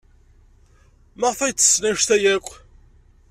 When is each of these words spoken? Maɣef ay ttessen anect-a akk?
Maɣef 1.19 1.39
ay 1.41 1.53
ttessen 1.53 1.87
anect-a 1.89 2.17
akk? 2.35 2.47